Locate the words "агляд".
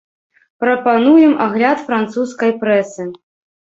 1.47-1.87